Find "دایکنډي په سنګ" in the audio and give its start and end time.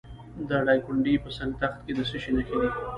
0.67-1.51